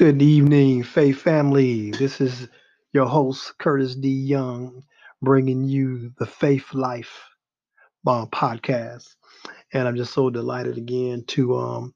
[0.00, 1.90] Good evening, Faith family.
[1.90, 2.48] This is
[2.94, 4.08] your host, Curtis D.
[4.08, 4.82] Young,
[5.20, 7.20] bringing you the Faith Life
[8.06, 9.14] uh, podcast.
[9.74, 11.94] And I'm just so delighted again to um,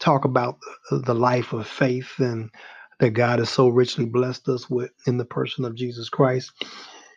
[0.00, 0.58] talk about
[0.90, 2.50] the life of faith and
[2.98, 6.50] that God has so richly blessed us with in the person of Jesus Christ.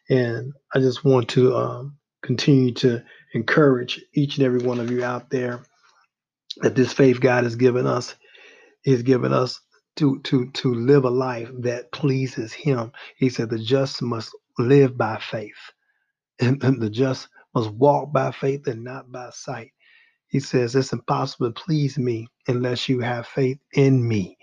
[0.08, 3.03] And I just want to um, continue to
[3.34, 5.62] encourage each and every one of you out there
[6.58, 8.13] that this faith God has given us,
[8.84, 9.62] He's given us
[9.98, 12.91] to to to live a life that pleases him.
[13.17, 15.71] He said the just must live by faith.
[16.41, 19.71] And, and the just must walk by faith and not by sight.
[20.30, 24.38] He says it's impossible to please me unless you have faith in me.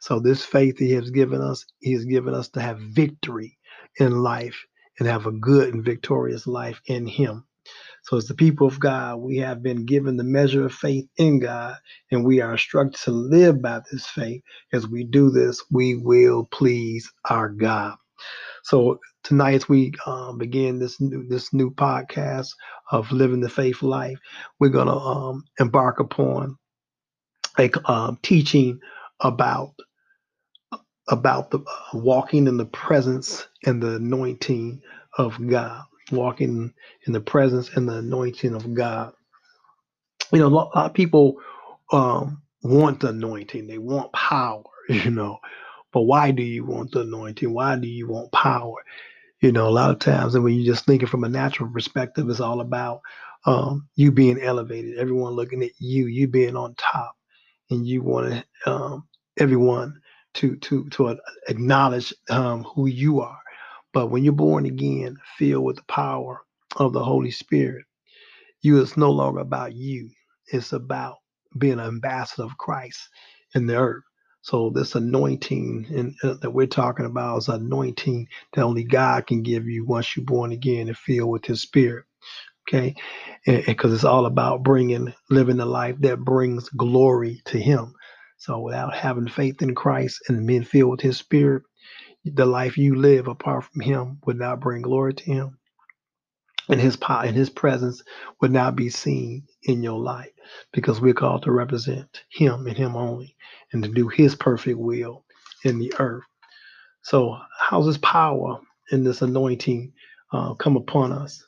[0.00, 3.58] So this faith he has given us, he has given us to have victory
[3.98, 4.66] in life
[4.98, 7.44] and have a good and victorious life in him.
[8.04, 11.40] So, as the people of God, we have been given the measure of faith in
[11.40, 11.76] God,
[12.10, 14.42] and we are instructed to live by this faith.
[14.72, 17.96] As we do this, we will please our God.
[18.64, 22.48] So tonight, as we um, begin this new this new podcast
[22.92, 24.18] of living the faith life,
[24.60, 26.58] we're gonna um, embark upon
[27.58, 28.80] a um, teaching
[29.20, 29.74] about
[31.08, 31.62] about the uh,
[31.98, 34.82] walking in the presence and the anointing
[35.18, 35.84] of God
[36.16, 36.72] walking
[37.06, 39.12] in the presence and the anointing of God.
[40.32, 41.36] You know, a lot, of people
[41.92, 45.38] um, want the anointing, they want power, you know.
[45.92, 47.52] But why do you want the anointing?
[47.52, 48.76] Why do you want power?
[49.40, 52.28] You know, a lot of times, and when you're just thinking from a natural perspective,
[52.30, 53.02] it's all about
[53.46, 57.14] um, you being elevated, everyone looking at you, you being on top,
[57.70, 59.06] and you want um,
[59.38, 60.00] everyone
[60.34, 61.18] to to to
[61.48, 63.38] acknowledge um, who you are.
[63.94, 66.42] But when you're born again, filled with the power
[66.76, 67.86] of the Holy Spirit,
[68.62, 70.10] you it's no longer about you.
[70.48, 71.16] It's about
[71.56, 73.08] being an ambassador of Christ
[73.54, 74.02] in the earth.
[74.42, 79.42] So this anointing in, uh, that we're talking about is anointing that only God can
[79.42, 82.04] give you once you're born again and filled with His Spirit.
[82.68, 82.94] Okay,
[83.46, 87.94] because it's all about bringing, living a life that brings glory to Him.
[88.38, 91.64] So without having faith in Christ and being filled with His Spirit,
[92.24, 95.58] the life you live apart from him would not bring glory to him.
[96.68, 98.02] And his power and his presence
[98.40, 100.30] would not be seen in your life
[100.72, 103.36] because we're called to represent him and him only
[103.72, 105.24] and to do his perfect will
[105.64, 106.24] in the earth.
[107.02, 108.60] So how's this power
[108.90, 109.92] and this anointing
[110.32, 111.44] uh, come upon us?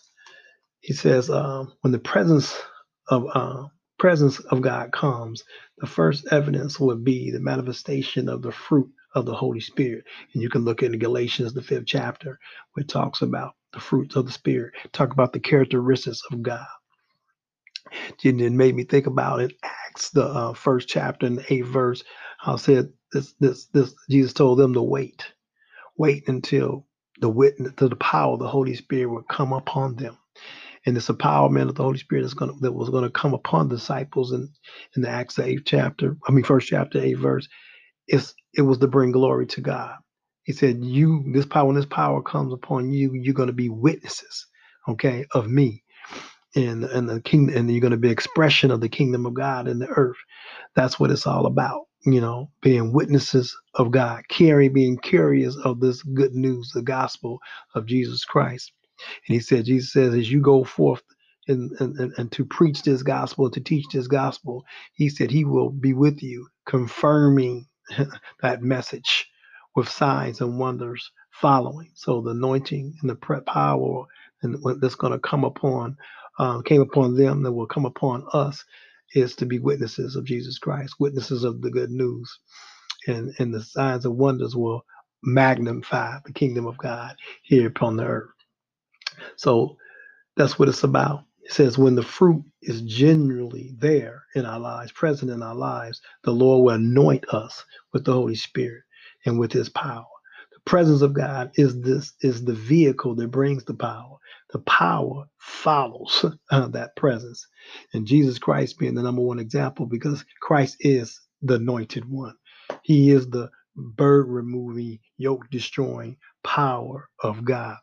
[0.80, 2.54] He says um, when the presence
[3.08, 3.64] of uh,
[3.98, 5.44] presence of god comes
[5.78, 10.04] the first evidence would be the manifestation of the fruit of the Holy Spirit.
[10.34, 12.38] And you can look into Galatians, the fifth chapter,
[12.74, 16.66] where it talks about the fruits of the Spirit, talk about the characteristics of God.
[18.24, 19.54] And it made me think about it.
[19.62, 22.04] Acts, the uh, first chapter and the eighth verse,
[22.44, 25.24] I said this, this, this, Jesus told them to wait,
[25.96, 26.86] wait until
[27.20, 30.18] the witness, to the power of the Holy Spirit would come upon them.
[30.86, 34.32] And this empowerment of the Holy Spirit to, that was going to come upon disciples
[34.32, 34.48] in,
[34.96, 37.48] in the Acts, the eighth chapter, I mean, first chapter, eighth verse
[38.08, 39.96] it's it was to bring glory to God.
[40.44, 43.68] He said, You, this power, when this power comes upon you, you're going to be
[43.70, 44.46] witnesses,
[44.88, 45.84] okay, of me.
[46.56, 49.68] And, and the kingdom, and you're going to be expression of the kingdom of God
[49.68, 50.16] in the earth.
[50.76, 55.80] That's what it's all about, you know, being witnesses of God, carrying, being carriers of
[55.80, 57.40] this good news, the gospel
[57.74, 58.72] of Jesus Christ.
[59.28, 61.02] And he said, Jesus says, as you go forth
[61.48, 64.64] and, and, and to preach this gospel, to teach this gospel,
[64.94, 67.66] he said he will be with you, confirming
[68.42, 69.28] that message
[69.76, 71.90] with signs and wonders following.
[71.94, 73.16] So the anointing and the
[73.46, 74.04] power
[74.42, 75.96] and that's going to come upon
[76.38, 78.64] uh, came upon them that will come upon us
[79.14, 82.38] is to be witnesses of Jesus Christ, witnesses of the good news,
[83.08, 84.84] and and the signs and wonders will
[85.22, 88.30] magnify the kingdom of God here upon the earth.
[89.36, 89.78] So
[90.36, 91.25] that's what it's about.
[91.46, 96.02] It says, when the fruit is genuinely there in our lives, present in our lives,
[96.24, 98.84] the Lord will anoint us with the Holy Spirit
[99.26, 100.06] and with his power.
[100.54, 104.16] The presence of God is this is the vehicle that brings the power.
[104.52, 107.46] The power follows uh, that presence.
[107.94, 112.36] And Jesus Christ being the number one example because Christ is the anointed one.
[112.84, 117.76] He is the bird removing, yoke destroying power of God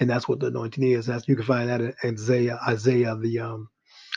[0.00, 1.08] and that's what the anointing is.
[1.08, 3.68] As you can find that in Isaiah, Isaiah the um,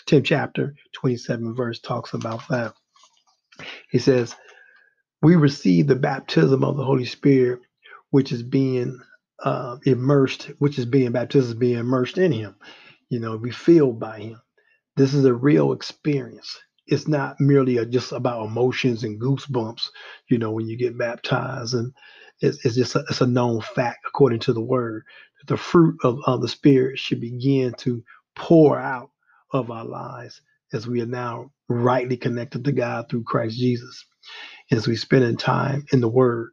[0.08, 2.74] 10th chapter, 27 verse talks about that.
[3.90, 4.36] He says,
[5.22, 7.62] "We receive the baptism of the Holy Spirit,
[8.12, 9.00] which is being
[9.44, 12.56] uh, immersed, which is being baptism, being immersed in Him.
[13.10, 14.42] You know, be filled by Him.
[14.98, 16.60] This is a real experience.
[16.88, 19.90] It's not merely a, just about emotions and goosebumps,
[20.30, 21.76] you know, when you get baptized.
[21.76, 21.94] And
[22.42, 25.04] it's, it's just a, it's a known fact according to the word
[25.40, 28.04] that the fruit of, of the Spirit should begin to
[28.36, 29.12] pour out
[29.54, 30.42] of our lives
[30.74, 34.06] as we are now rightly connected to God through Christ Jesus.
[34.72, 36.52] As we spend in time in the Word,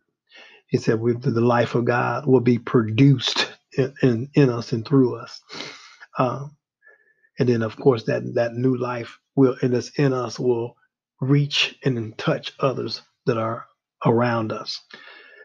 [0.68, 4.86] He said, with the life of God will be produced in, in, in us and
[4.86, 5.40] through us.
[6.18, 6.56] Um,
[7.38, 10.76] and then, of course, that that new life will and that's in us will
[11.20, 13.66] reach and touch others that are
[14.06, 14.80] around us.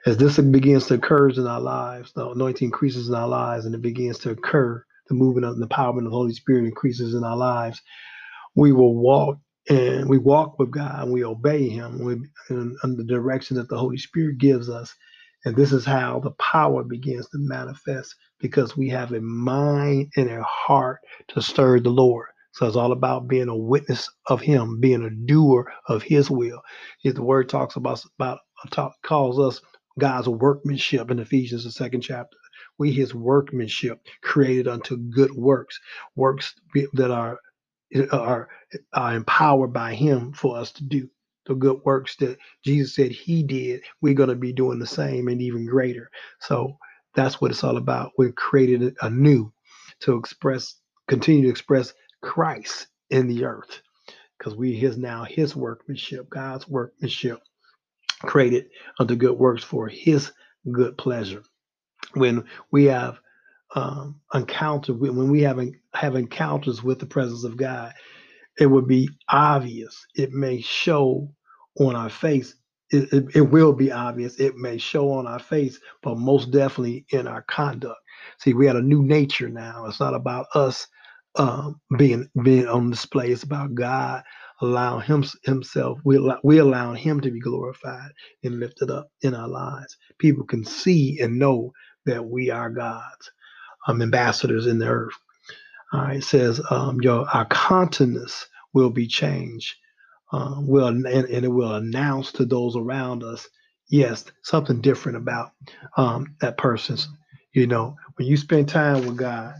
[0.05, 3.75] As this begins to occur in our lives, the anointing increases in our lives, and
[3.75, 4.83] it begins to occur.
[5.09, 7.81] The movement of the empowerment of the Holy Spirit increases in our lives.
[8.55, 9.39] We will walk
[9.69, 12.13] and we walk with God and we obey Him we,
[12.49, 14.95] in, the direction that the Holy Spirit gives us.
[15.45, 20.29] And this is how the power begins to manifest because we have a mind and
[20.29, 20.99] a heart
[21.29, 22.27] to serve the Lord.
[22.53, 26.61] So it's all about being a witness of Him, being a doer of His will.
[27.03, 28.39] If the Word talks about about
[28.71, 29.61] talk, calls us
[29.99, 32.37] God's workmanship in Ephesians, the second chapter.
[32.79, 35.79] We His workmanship, created unto good works,
[36.15, 36.55] works
[36.93, 37.39] that are
[38.11, 38.49] are,
[38.93, 41.09] are empowered by Him for us to do
[41.47, 43.81] the good works that Jesus said He did.
[44.01, 46.11] We're going to be doing the same and even greater.
[46.41, 46.77] So
[47.15, 48.11] that's what it's all about.
[48.17, 49.53] We're created anew
[50.01, 50.75] to express,
[51.07, 53.81] continue to express Christ in the earth
[54.37, 57.39] because we his now his workmanship, God's workmanship,
[58.21, 58.67] created
[58.99, 60.31] unto good works for his
[60.71, 61.43] good pleasure.
[62.13, 63.19] When we have
[63.75, 65.59] um, encountered, when we have,
[65.93, 67.93] have encounters with the presence of God,
[68.59, 70.05] it would be obvious.
[70.15, 71.29] It may show
[71.79, 72.55] on our face.
[72.91, 74.39] It, it, it, will be obvious.
[74.39, 77.99] It may show on our face, but most definitely in our conduct.
[78.39, 79.85] See, we had a new nature now.
[79.85, 80.87] It's not about us
[81.35, 83.29] um, being being on display.
[83.29, 84.23] It's about God
[84.61, 85.99] allowing him, Himself.
[86.03, 88.11] We allow, we allow Him to be glorified
[88.43, 89.95] and lifted up in our lives.
[90.17, 91.71] People can see and know
[92.05, 93.31] that we are God's
[93.87, 95.13] um, ambassadors in the earth.
[95.93, 99.75] All right, it says um, your our countenance will be changed.
[100.31, 103.47] Um, will and, and, it will announce to those around us,
[103.89, 105.51] yes, something different about
[105.97, 107.07] um, that person's.
[107.53, 109.55] You know, when you spend time with God,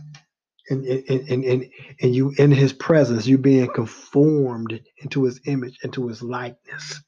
[0.69, 1.65] and and, and and
[2.01, 7.01] and you in His presence, you're being conformed into His image, into His likeness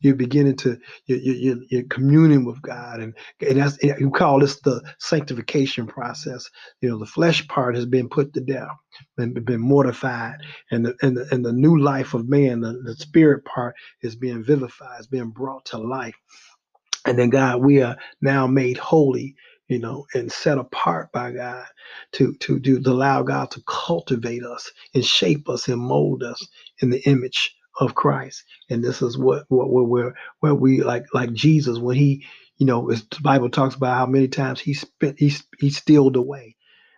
[0.00, 4.60] you're beginning to you're, you're, you're communing with God, and and that's you call this
[4.60, 6.48] the sanctification process.
[6.80, 8.68] You know, the flesh part has been put to death,
[9.16, 10.38] been been mortified,
[10.70, 14.16] and the and the, and the new life of man, the, the spirit part is
[14.16, 16.16] being vivified, is being brought to life.
[17.06, 19.36] And then God, we are now made holy
[19.68, 21.66] you know, and set apart by God
[22.12, 26.46] to to do to allow God to cultivate us and shape us and mold us
[26.82, 28.44] in the image of Christ.
[28.70, 32.26] And this is what what where where we like like Jesus when he,
[32.58, 36.56] you know, the Bible talks about how many times he spent he he stealed away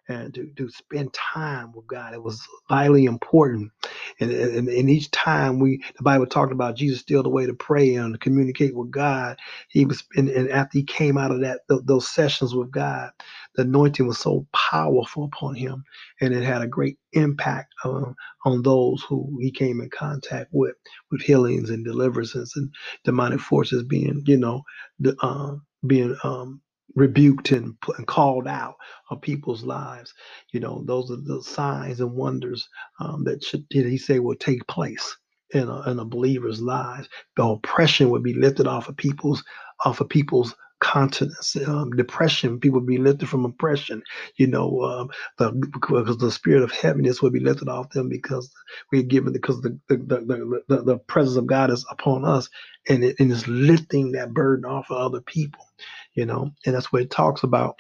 [0.09, 2.15] and to, to spend time with God.
[2.15, 3.73] It was vitally important.
[4.21, 7.55] And, and, and each time we, the Bible talked about Jesus still the way to
[7.55, 9.39] pray and to communicate with God.
[9.69, 13.11] He was, and, and after he came out of that, th- those sessions with God,
[13.57, 15.85] the anointing was so powerful upon him
[16.21, 18.15] and it had a great impact um,
[18.45, 20.75] on those who he came in contact with,
[21.11, 22.73] with healings and deliverances and
[23.05, 24.63] demonic forces being, you know,
[25.01, 26.61] the, um, being um,
[26.97, 28.77] rebuked and, and called out
[29.11, 30.15] of people's lives.
[30.53, 32.69] You know, those are the signs and wonders
[33.01, 35.17] um, that should, did he say, will take place
[35.53, 37.09] in a, in a believer's lives.
[37.37, 39.45] The oppression would be lifted off of people's
[39.85, 42.61] off of people's continence, um, depression.
[42.61, 44.03] People be lifted from oppression.
[44.37, 48.53] You know, um, the because the spirit of heaviness will be lifted off them because
[48.93, 52.49] we're given because the the, the, the, the presence of God is upon us,
[52.89, 55.67] and it and is lifting that burden off of other people
[56.15, 57.77] you know, and that's what it talks about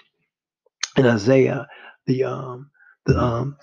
[0.96, 1.66] in Isaiah,
[2.06, 2.70] the um,
[3.06, 3.56] the um,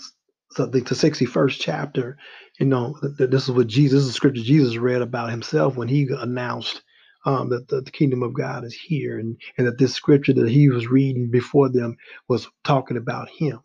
[0.51, 2.17] so the, the 61st chapter,
[2.59, 5.87] you know, this is what Jesus, this is the scripture Jesus read about himself when
[5.87, 6.83] he announced
[7.25, 10.49] um, that the, the, kingdom of God is here, and and that this scripture that
[10.49, 11.95] he was reading before them
[12.27, 13.59] was talking about him.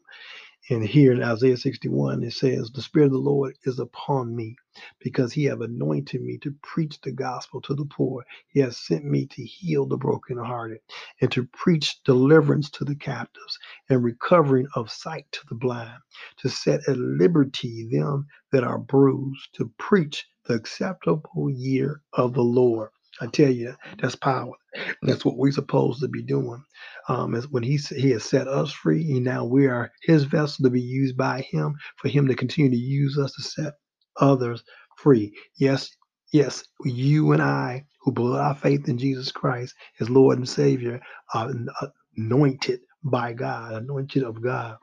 [0.68, 4.56] And here in Isaiah 61, it says, The Spirit of the Lord is upon me,
[5.00, 8.25] because he have anointed me to preach the gospel to the poor.
[8.49, 10.78] He has sent me to heal the brokenhearted,
[11.21, 13.59] and to preach deliverance to the captives,
[13.90, 16.00] and recovering of sight to the blind,
[16.38, 22.42] to set at liberty them that are bruised, to preach the acceptable year of the
[22.42, 22.90] Lord.
[23.21, 24.52] I tell you, that's power.
[25.02, 26.62] That's what we're supposed to be doing.
[27.09, 30.64] Um, as when he he has set us free, and now we are His vessel
[30.64, 33.75] to be used by Him for Him to continue to use us to set
[34.20, 34.64] others
[34.99, 35.35] free.
[35.58, 35.90] Yes,
[36.32, 41.00] yes, you and I who put our faith in Jesus Christ as Lord and Savior
[41.35, 41.52] are
[42.16, 44.78] anointed by God, anointed of God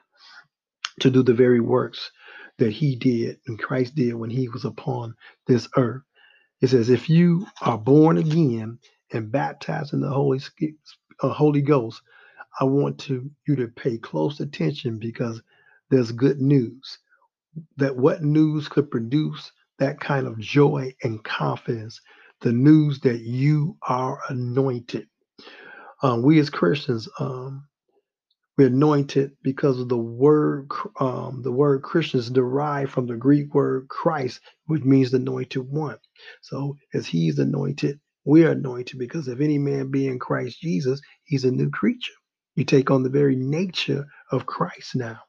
[1.02, 2.12] to do the very works
[2.60, 5.16] that he did and Christ did when he was upon
[5.48, 6.04] this earth.
[6.62, 8.80] It says, if you are born again
[9.14, 10.42] and baptized in the Holy,
[11.22, 12.02] uh, Holy Ghost,
[12.60, 15.42] I want to you to pay close attention because
[15.92, 17.00] there's good news.
[17.78, 22.02] That what news could produce that kind of joy and confidence?
[22.42, 25.08] The news that you are anointed.
[26.04, 27.66] Um, we as Christians, um,
[28.58, 30.70] we're anointed because of the word.
[31.00, 35.68] Um, the word Christian is derived from the Greek word Christ, which means the anointed
[35.70, 35.98] one.
[36.42, 41.02] So as He's anointed, we are anointed because if any man be in Christ Jesus,
[41.26, 42.14] he's a new creature.
[42.56, 45.20] You take on the very nature of Christ now.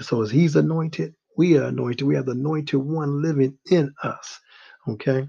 [0.00, 2.06] So as He's anointed, we are anointed.
[2.06, 4.40] We have the anointed one living in us.
[4.88, 5.28] Okay.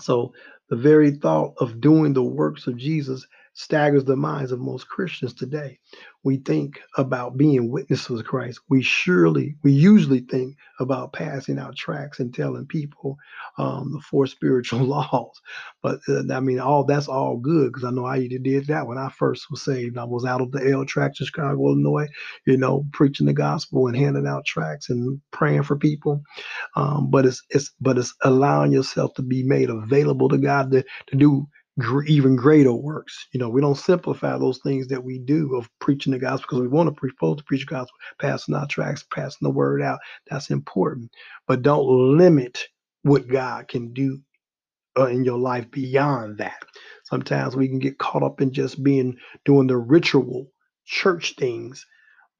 [0.00, 0.32] So
[0.70, 3.26] the very thought of doing the works of Jesus
[3.56, 5.80] staggers the minds of most Christians today.
[6.24, 8.60] We think about being witnesses of Christ.
[8.68, 13.16] We surely, we usually think about passing out tracts and telling people
[13.58, 15.40] um, the four spiritual laws.
[15.82, 18.98] But uh, I mean, all that's all good because I know I did that when
[18.98, 19.98] I first was saved.
[19.98, 22.08] I was out of the L tract in Chicago, Illinois,
[22.46, 26.22] you know, preaching the gospel and handing out tracts and praying for people.
[26.76, 30.84] Um, but it's it's but it's allowing yourself to be made available to God to,
[31.08, 33.26] to do gr- even greater works.
[33.32, 36.62] You know, we don't simplify those things that we do of preaching the gospel because
[36.62, 40.00] we want to preach, to preach the gospel, passing our tracts, passing the word out.
[40.30, 41.10] That's important.
[41.48, 41.86] But don't
[42.18, 42.58] limit
[43.02, 44.20] what God can do
[44.98, 46.62] uh, in your life beyond that.
[47.04, 50.48] Sometimes we can get caught up in just being doing the ritual
[50.86, 51.82] church things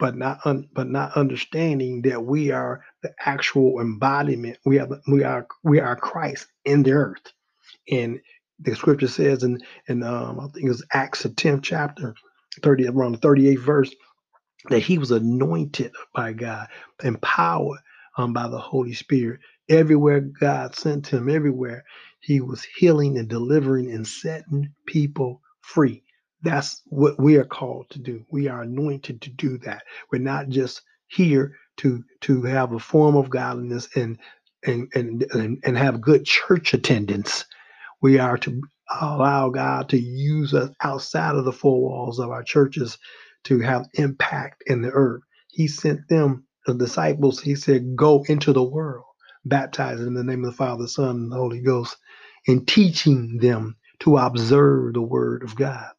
[0.00, 4.58] but not un, but not understanding that we are the actual embodiment.
[4.66, 7.32] We are we are we are Christ in the earth,
[7.90, 8.20] and
[8.60, 9.58] the scripture says in
[9.88, 12.14] in um, I think it's Acts the tenth chapter,
[12.62, 13.94] thirty around the thirty eighth verse,
[14.70, 16.68] that he was anointed by God,
[17.04, 17.80] empowered
[18.18, 19.40] um, by the Holy Spirit.
[19.68, 21.84] Everywhere God sent him, everywhere
[22.20, 26.04] he was healing and delivering and setting people free.
[26.42, 28.24] That's what we are called to do.
[28.30, 29.84] We are anointed to do that.
[30.12, 34.18] We're not just here to to have a form of godliness and
[34.66, 37.44] and and and, and have good church attendance
[38.06, 38.62] we are to
[39.00, 42.98] allow God to use us outside of the four walls of our churches
[43.46, 45.22] to have impact in the earth.
[45.48, 49.06] He sent them, the disciples, he said, go into the world,
[49.44, 51.96] baptizing in the name of the Father, the Son, and the Holy Ghost,
[52.46, 55.90] and teaching them to observe the word of God.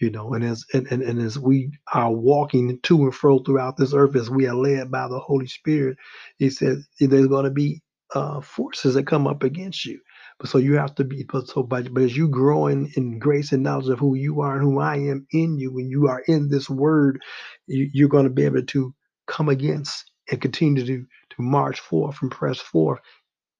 [0.00, 3.76] You know, and as and, and, and as we are walking to and fro throughout
[3.76, 5.98] this earth, as we are led by the Holy Spirit,
[6.38, 7.82] he said there's going to be
[8.14, 9.98] uh, forces that come up against you
[10.40, 13.18] but so you have to be, but so, but, but as you grow in, in
[13.18, 16.08] grace and knowledge of who you are and who I am in you, when you
[16.08, 17.20] are in this word,
[17.66, 18.94] you, you're going to be able to
[19.26, 23.00] come against and continue to, to march forth and press forth,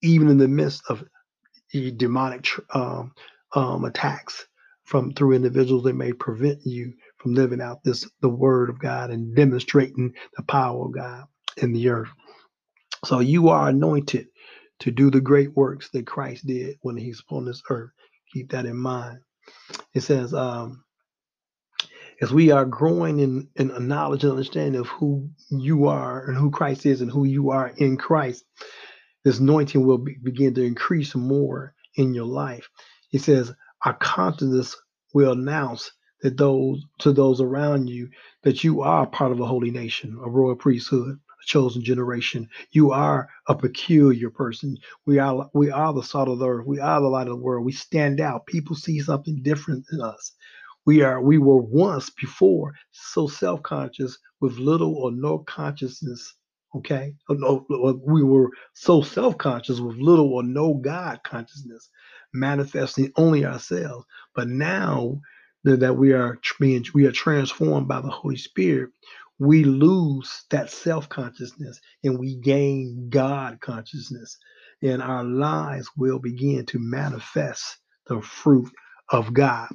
[0.02, 1.04] even in the midst of
[1.97, 3.12] demonic um,
[3.54, 4.47] um, attacks
[4.85, 9.11] from through individuals that may prevent you from living out this the word of God
[9.11, 11.25] and demonstrating the power of God
[11.58, 12.11] in the earth.
[13.06, 14.28] So you are anointed
[14.80, 17.90] to do the great works that Christ did when he's upon this earth.
[18.32, 19.20] Keep that in mind.
[19.94, 20.85] It says, um,
[22.20, 26.37] as we are growing in, in a knowledge and understanding of who you are and
[26.37, 28.44] who Christ is and who you are in Christ,
[29.25, 32.68] this anointing will be, begin to increase more in your life.
[33.08, 33.52] He says,
[33.85, 34.76] our consciousness
[35.14, 35.92] will announce
[36.23, 38.11] that those to those around you
[38.42, 42.49] that you are part of a holy nation, a royal priesthood, chosen generation.
[42.73, 44.76] You are a peculiar person.
[45.07, 46.66] We are we are the salt of the earth.
[46.66, 47.64] We are the light of the world.
[47.64, 48.47] We stand out.
[48.47, 50.33] People see something different in us.
[50.87, 56.35] We are we were once before so self-conscious with little or no consciousness.
[56.76, 61.88] Okay, we were so self-conscious with little or no God consciousness,
[62.35, 64.07] manifesting only ourselves.
[64.35, 65.21] But now
[65.64, 68.90] that we are being we are transformed by the Holy Spirit,
[69.40, 74.38] we lose that self consciousness and we gain God consciousness.
[74.83, 77.78] And our lives will begin to manifest
[78.09, 78.71] the fruit
[79.11, 79.68] of God.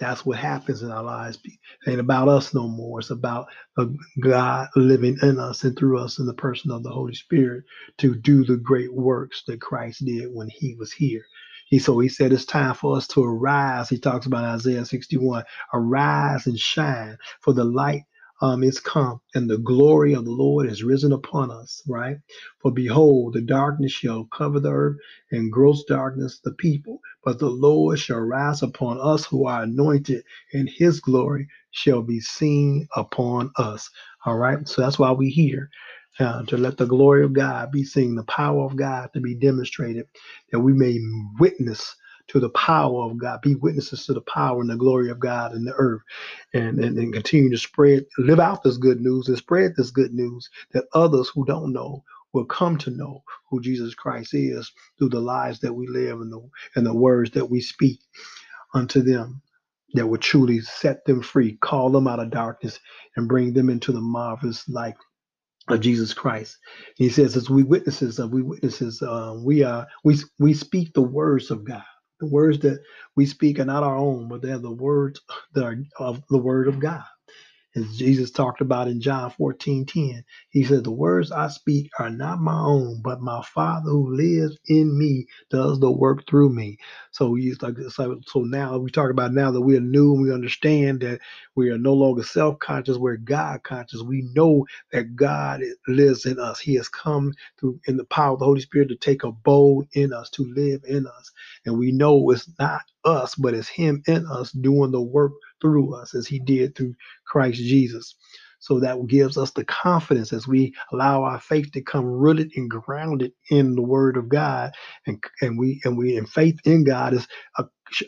[0.00, 1.38] That's what happens in our lives.
[1.44, 3.00] It ain't about us no more.
[3.00, 3.48] It's about
[4.22, 7.64] God living in us and through us in the person of the Holy Spirit
[7.98, 11.22] to do the great works that Christ did when he was here.
[11.68, 13.88] He so he said it's time for us to arise.
[13.90, 15.44] He talks about Isaiah 61,
[15.74, 18.02] arise and shine, for the light
[18.44, 22.18] um, is come, and the glory of the Lord is risen upon us, right?
[22.62, 24.98] For behold, the darkness shall cover the earth,
[25.32, 27.00] and gross darkness the people.
[27.24, 30.24] But the Lord shall rise upon us who are anointed,
[30.54, 33.90] and his glory shall be seen upon us.
[34.26, 34.68] All right.
[34.68, 35.70] So that's why we here.
[36.20, 39.36] Uh, to let the glory of God be seen, the power of God to be
[39.36, 40.06] demonstrated,
[40.52, 40.98] that we may
[41.40, 41.96] witness
[42.28, 45.54] to the power of God, be witnesses to the power and the glory of God
[45.54, 46.02] in the earth,
[46.54, 50.14] and, and, and continue to spread, live out this good news and spread this good
[50.14, 55.10] news that others who don't know will come to know who Jesus Christ is through
[55.10, 56.40] the lives that we live and the
[56.76, 58.00] and the words that we speak
[58.74, 59.42] unto them
[59.94, 62.80] that will truly set them free, call them out of darkness,
[63.16, 64.94] and bring them into the marvelous light
[65.68, 66.58] of Jesus Christ.
[66.96, 71.02] He says, as we witnesses of we witnesses, uh, we are we we speak the
[71.02, 71.84] words of God.
[72.24, 72.80] The words that
[73.16, 75.20] we speak are not our own, but they're the words
[75.54, 77.04] that are of the word of God
[77.76, 80.06] as Jesus talked about in John 14 10.
[80.50, 84.58] He said, The words I speak are not my own, but my Father who lives
[84.68, 86.78] in me does the work through me.
[87.12, 90.22] So he's like so, so now we talk about now that we are new and
[90.22, 91.20] we understand that
[91.56, 94.02] we are no longer self-conscious, we're God conscious.
[94.02, 96.60] We know that God lives in us.
[96.60, 99.88] He has come through in the power of the Holy Spirit to take a abode
[99.94, 101.32] in us, to live in us.
[101.66, 105.32] And we know it's not us, but it's Him in us doing the work
[105.64, 106.94] through us as He did through
[107.26, 108.16] Christ Jesus.
[108.60, 112.70] So that gives us the confidence as we allow our faith to come rooted and
[112.70, 114.74] grounded in the Word of God,
[115.08, 117.28] and and we and we and faith in God is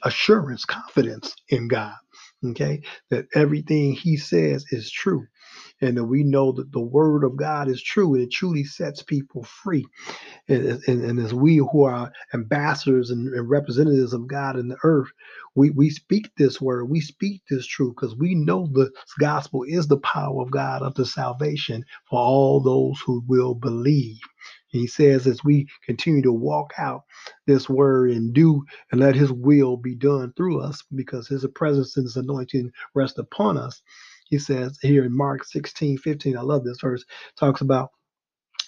[0.04, 1.94] assurance, confidence in God.
[2.46, 5.26] Okay, that everything He says is true,
[5.80, 9.02] and that we know that the Word of God is true, and it truly sets
[9.02, 9.84] people free
[10.48, 14.76] and, and, and as we who are ambassadors and, and, representatives of God in the
[14.82, 15.08] earth,
[15.54, 19.88] we, we speak this word, we speak this truth because we know the gospel is
[19.88, 24.18] the power of God unto salvation for all those who will believe.
[24.68, 27.02] He says, as we continue to walk out
[27.46, 31.96] this word and do and let his will be done through us, because his presence
[31.96, 33.80] and his anointing rest upon us.
[34.30, 37.04] He says here in Mark 16, 15, I love this verse,
[37.38, 37.90] talks about,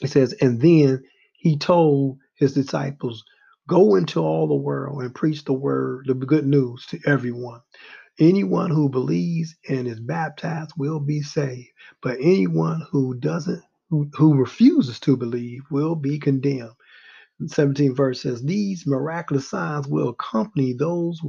[0.01, 1.03] he says, and then
[1.35, 3.25] he told his disciples,
[3.69, 7.61] Go into all the world and preach the word, the good news to everyone.
[8.21, 11.69] Anyone who believes and is baptized will be saved,
[12.03, 16.73] but anyone who doesn't, who, who refuses to believe, will be condemned.
[17.47, 21.21] 17 verse says, These miraculous signs will accompany those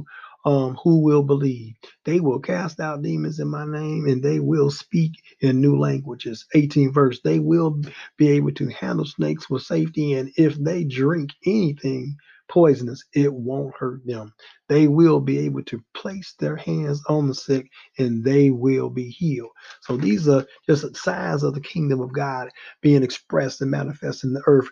[0.44, 1.74] um, who will believe.
[2.04, 6.46] They will cast out demons in my name and they will speak in new languages.
[6.54, 7.80] 18 verse, they will
[8.18, 10.14] be able to handle snakes with safety.
[10.14, 12.16] And if they drink anything
[12.50, 14.34] poisonous, it won't hurt them.
[14.68, 19.10] They will be able to place their hands on the sick and they will be
[19.10, 19.50] healed.
[19.82, 22.50] So these are just signs of the kingdom of God
[22.82, 24.68] being expressed and manifest in the earth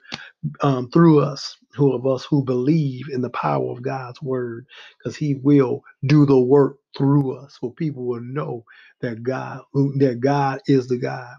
[0.63, 4.67] um, through us, who of us who believe in the power of God's word,
[4.99, 8.65] because He will do the work through us, so people will know
[9.01, 9.63] that God,
[9.99, 11.37] that God is the God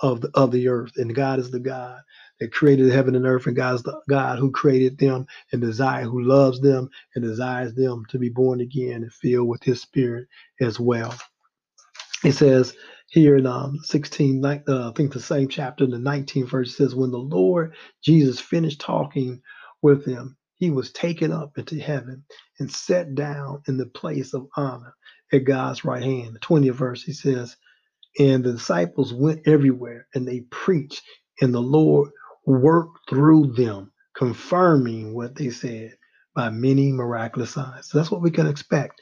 [0.00, 2.00] of the of the earth, and God is the God
[2.40, 6.60] that created heaven and earth, and God's God who created them and desire, who loves
[6.60, 10.28] them and desires them to be born again and filled with His Spirit
[10.60, 11.14] as well.
[12.24, 12.74] It says
[13.08, 16.94] here in um, 16, uh, I think the same chapter, in the 19th verse says,
[16.94, 19.42] When the Lord Jesus finished talking
[19.82, 22.24] with them, he was taken up into heaven
[22.58, 24.94] and set down in the place of honor
[25.32, 26.34] at God's right hand.
[26.34, 27.56] The 20th verse, he says,
[28.18, 31.02] And the disciples went everywhere and they preached,
[31.40, 32.10] and the Lord
[32.46, 35.94] worked through them, confirming what they said
[36.34, 37.88] by many miraculous signs.
[37.90, 38.92] So that's what we can expect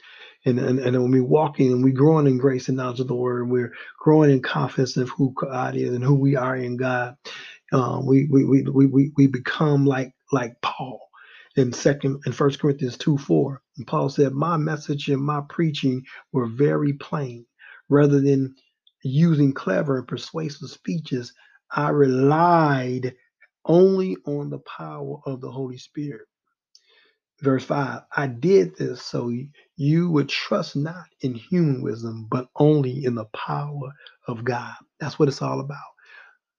[0.45, 3.15] and, and, and when we walking and we growing in grace and knowledge of the
[3.15, 6.77] word, and we're growing in confidence of who God is and who we are in
[6.77, 7.15] God.
[7.71, 10.99] Um, we, we, we, we, we become like like Paul
[11.55, 13.61] in second in First Corinthians 2 4.
[13.77, 17.45] And Paul said, My message and my preaching were very plain.
[17.89, 18.55] Rather than
[19.03, 21.33] using clever and persuasive speeches,
[21.71, 23.13] I relied
[23.65, 26.27] only on the power of the Holy Spirit.
[27.43, 29.31] Verse 5 I did this so
[29.77, 33.93] you would trust not in human wisdom, but only in the power
[34.27, 34.73] of God.
[34.99, 35.79] That's what it's all about.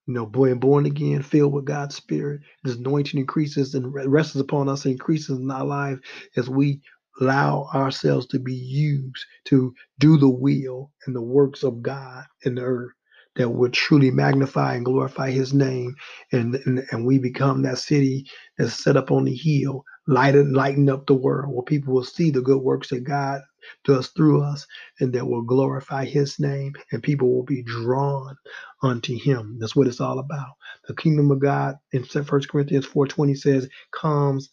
[0.07, 2.43] You know, boy, born again, filled with God's Spirit.
[2.65, 6.01] this anointing increases and rests upon us and increases in our life
[6.37, 6.83] as we
[7.23, 12.57] allow ourselves to be used to do the will and the works of God in
[12.57, 12.93] the earth
[13.37, 15.95] that would truly magnify and glorify his name
[16.33, 18.27] and, and and we become that city
[18.59, 22.31] that's set up on the hill lighten lighten up the world where people will see
[22.31, 23.41] the good works that god
[23.85, 24.67] does through us
[25.01, 28.37] and that will glorify his name and people will be drawn
[28.83, 29.57] unto him.
[29.59, 30.53] That's what it's all about.
[30.89, 34.51] The kingdom of God in 1 Corinthians 4.20 says comes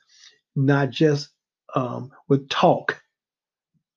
[0.55, 1.29] not just
[1.75, 3.01] um, with talk,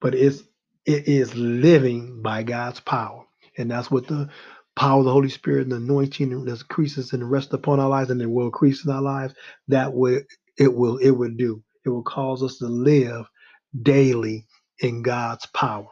[0.00, 0.42] but it's
[0.86, 3.24] it is living by God's power.
[3.58, 4.28] And that's what the
[4.76, 8.10] power of the Holy Spirit and the anointing that increases and rests upon our lives
[8.10, 9.34] and it will increase in our lives,
[9.68, 10.20] that will
[10.58, 11.62] it will it will do.
[11.84, 13.26] It will cause us to live
[13.82, 14.46] daily
[14.80, 15.88] in God's power.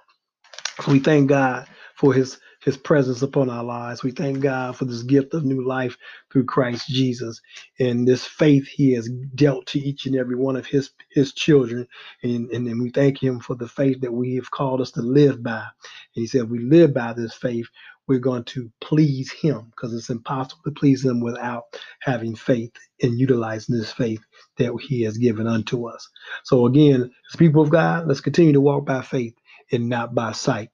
[0.83, 1.67] So we thank God
[1.97, 4.03] for his his presence upon our lives.
[4.03, 5.97] We thank God for this gift of new life
[6.33, 7.41] through Christ Jesus
[7.79, 11.87] and this faith he has dealt to each and every one of his his children.
[12.23, 15.43] And, and, we thank him for the faith that we have called us to live
[15.43, 15.61] by.
[15.61, 17.67] And he said, we live by this faith,
[18.09, 21.65] we're going to please him because it's impossible to please him without
[22.01, 24.21] having faith and utilizing this faith
[24.59, 26.09] that he has given unto us.
[26.45, 29.35] So again, as people of God, let's continue to walk by faith
[29.73, 30.71] and not by sight.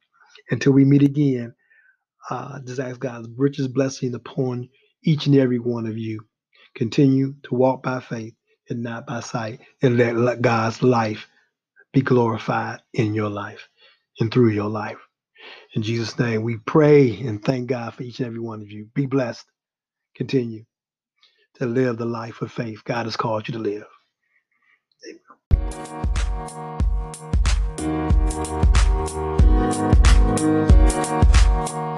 [0.51, 1.55] Until we meet again,
[2.31, 4.69] uh, just ask God's richest blessing upon
[5.05, 6.21] each and every one of you.
[6.77, 8.35] Continue to walk by faith
[8.71, 11.29] and not by sight, and let God's life
[11.95, 13.69] be glorified in your life
[14.21, 14.99] and through your life.
[15.77, 18.89] In Jesus' name, we pray and thank God for each and every one of you.
[18.95, 19.45] Be blessed.
[20.15, 20.65] Continue
[21.57, 23.85] to live the life of faith God has called you to live.
[31.71, 31.93] Amen.